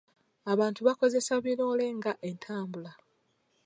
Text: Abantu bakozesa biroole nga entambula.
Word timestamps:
Abantu 0.53 0.79
bakozesa 0.87 1.33
biroole 1.45 1.85
nga 1.97 2.11
entambula. 2.29 2.91